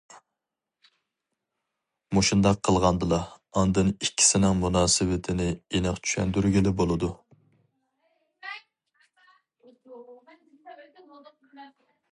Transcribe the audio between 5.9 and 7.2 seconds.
چۈشەندۈرگىلى بولىدۇ.